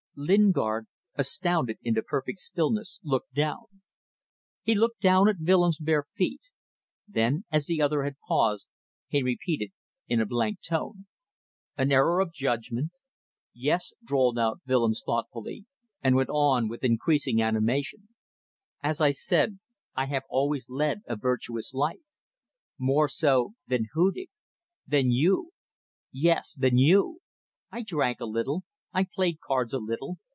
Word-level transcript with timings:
Lingard, 0.17 0.87
astounded 1.15 1.79
into 1.83 2.03
perfect 2.03 2.39
stillness, 2.39 2.99
looked 3.01 3.33
down. 3.33 3.63
He 4.61 4.75
looked 4.75 4.99
down 4.99 5.29
at 5.29 5.37
Willems' 5.39 5.79
bare 5.79 6.03
feet. 6.13 6.41
Then, 7.07 7.45
as 7.49 7.65
the 7.65 7.81
other 7.81 8.03
had 8.03 8.19
paused, 8.27 8.67
he 9.07 9.23
repeated 9.23 9.71
in 10.09 10.19
a 10.19 10.25
blank 10.25 10.59
tone 10.61 11.05
"An 11.77 11.93
error 11.93 12.19
of 12.19 12.33
judgment..." 12.33 12.91
"Yes," 13.53 13.93
drawled 14.05 14.37
out 14.37 14.59
Willems, 14.67 15.01
thoughtfully, 15.03 15.65
and 16.01 16.17
went 16.17 16.29
on 16.29 16.67
with 16.67 16.83
increasing 16.83 17.41
animation: 17.41 18.09
"As 18.83 18.99
I 18.99 19.11
said, 19.11 19.59
I 19.95 20.07
have 20.07 20.23
always 20.29 20.69
led 20.69 21.03
a 21.07 21.15
virtuous 21.15 21.73
life. 21.73 22.03
More 22.77 23.07
so 23.07 23.53
than 23.65 23.87
Hudig 23.95 24.29
than 24.85 25.09
you. 25.09 25.51
Yes, 26.11 26.53
than 26.53 26.77
you. 26.77 27.21
I 27.71 27.81
drank 27.81 28.19
a 28.19 28.25
little, 28.25 28.63
I 28.93 29.05
played 29.05 29.39
cards 29.39 29.73
a 29.73 29.79
little. 29.79 30.17